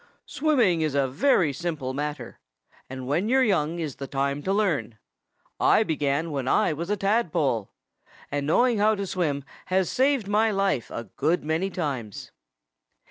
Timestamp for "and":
2.89-3.05, 8.31-8.47